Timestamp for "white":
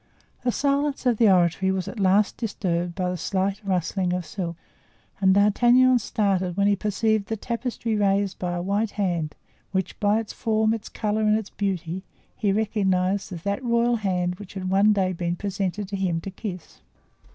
8.63-8.89